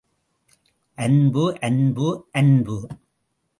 அன்பு, 0.97 1.43
அன்பு, 1.59 2.07
அன்பு! 2.31 2.77